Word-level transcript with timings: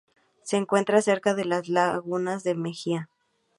Se 0.41 0.57
encuentra 0.57 1.03
cerca 1.03 1.35
de 1.35 1.45
las 1.45 1.69
lagunas 1.69 2.41
de 2.43 2.55
Mejía. 2.55 3.09